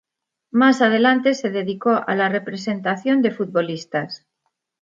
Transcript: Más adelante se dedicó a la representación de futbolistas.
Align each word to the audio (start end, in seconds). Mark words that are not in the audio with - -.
Más 0.49 0.81
adelante 0.81 1.35
se 1.35 1.51
dedicó 1.51 1.91
a 1.91 2.15
la 2.15 2.27
representación 2.27 3.21
de 3.21 3.29
futbolistas. 3.29 4.25